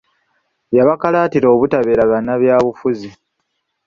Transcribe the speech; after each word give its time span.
Yabakalaatira 0.77 1.47
obutabeera 1.55 2.03
bannabyabufuzi. 2.11 3.09